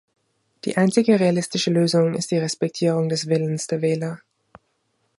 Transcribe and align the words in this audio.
Die 0.65 0.77
einzige 0.77 1.19
realistische 1.19 1.69
Lösung 1.69 2.15
ist 2.15 2.31
die 2.31 2.39
Respektierung 2.39 3.07
des 3.07 3.27
Willens 3.27 3.67
der 3.67 3.83
Wähler. 3.83 4.19